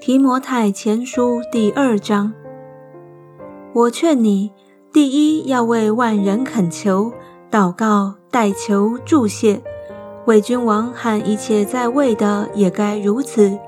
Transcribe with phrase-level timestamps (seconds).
[0.00, 2.32] 提摩太前书第二章，
[3.74, 4.50] 我劝你，
[4.94, 7.12] 第一要为万人恳求、
[7.50, 9.60] 祷告、代求、祝谢，
[10.24, 13.58] 为君王和一切在位的也该如此，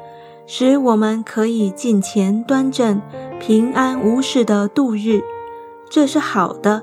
[0.47, 3.03] 使我们可以尽前端正、
[3.39, 5.21] 平安无事的度日。
[5.91, 6.83] 这是好的，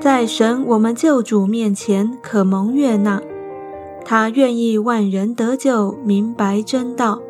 [0.00, 3.20] 在神我们救主面前可蒙悦纳。
[4.06, 7.20] 他愿意万人得救，明白真道。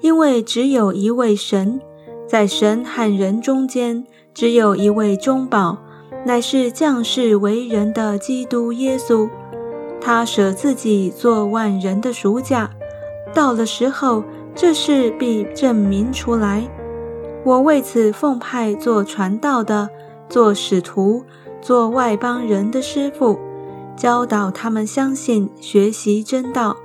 [0.00, 1.80] 因为只有一位神，
[2.26, 5.76] 在神和人中间，只有一位中保，
[6.24, 9.28] 乃是降世为人的基督耶稣。
[10.00, 12.70] 他舍自己做万人的赎价，
[13.34, 16.66] 到了时候，这事必证明出来。
[17.44, 19.90] 我为此奉派做传道的，
[20.28, 21.24] 做使徒，
[21.60, 23.38] 做外邦人的师傅，
[23.96, 26.76] 教导他们相信、学习真道。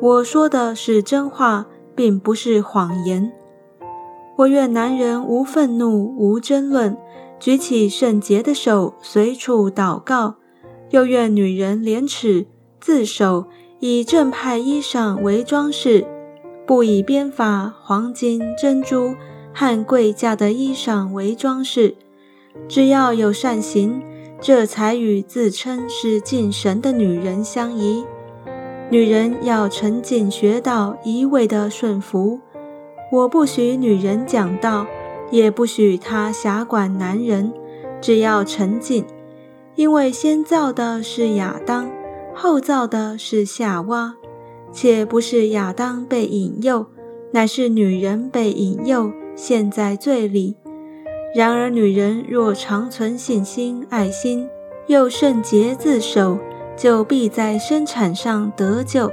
[0.00, 1.66] 我说的是真话。
[1.94, 3.32] 并不是谎言。
[4.36, 6.96] 我愿男人无愤怒、无争论，
[7.38, 10.36] 举起圣洁的手，随处祷告；
[10.90, 12.46] 又愿女人廉耻、
[12.80, 13.46] 自守，
[13.80, 16.06] 以正派衣裳为装饰，
[16.66, 19.14] 不以编法、黄金、珍珠
[19.52, 21.94] 和贵价的衣裳为装饰。
[22.68, 24.02] 只要有善行，
[24.40, 28.04] 这才与自称是敬神的女人相宜。
[28.92, 32.38] 女人要沉静学道，一味的顺服。
[33.10, 34.86] 我不许女人讲道，
[35.30, 37.50] 也不许她辖管男人。
[38.02, 39.02] 只要沉静，
[39.76, 41.90] 因为先造的是亚当，
[42.34, 44.14] 后造的是夏娃，
[44.70, 46.84] 且不是亚当被引诱，
[47.30, 50.54] 乃是女人被引诱，陷在罪里。
[51.34, 54.46] 然而女人若长存信心、爱心，
[54.86, 56.36] 又圣洁自守。
[56.76, 59.10] 就必在生产上得救。